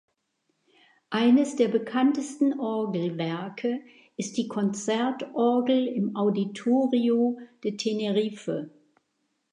Eines 1.11 1.57
der 1.57 1.67
bekanntesten 1.67 2.59
Orgelwerke 2.59 3.81
ist 4.17 4.35
die 4.37 4.47
Konzertorgel 4.47 5.85
im 5.85 6.15
Auditorio 6.15 7.37
de 7.63 7.77
Tenerife. 7.77 8.71